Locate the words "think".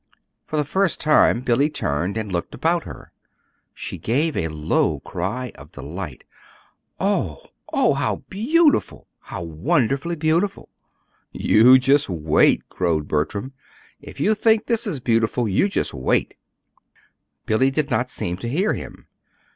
14.33-14.65